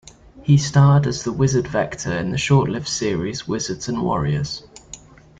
[0.41, 4.63] He starred as the wizard Vector in the short-lived series "Wizards and Warriors".